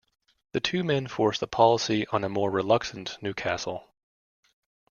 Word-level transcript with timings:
The 0.53 0.59
two 0.59 0.83
men 0.83 1.05
forced 1.05 1.41
the 1.41 1.47
policy 1.47 2.07
on 2.07 2.23
a 2.23 2.27
more 2.27 2.49
reluctant 2.49 3.19
Newcastle. 3.21 3.87